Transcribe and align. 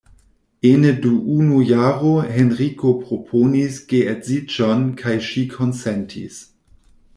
Ene 0.69 0.93
du 1.01 1.11
unu 1.39 1.59
jaro 1.73 2.13
Henriko 2.37 2.95
proponis 3.03 3.77
geedziĝon 3.93 4.85
kaj 5.05 5.15
ŝi 5.29 5.47
konsentis. 5.55 6.45